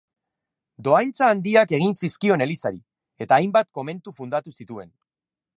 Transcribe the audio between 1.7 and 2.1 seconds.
egin